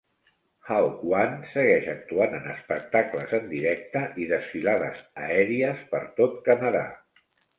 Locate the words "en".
2.37-2.47, 3.39-3.45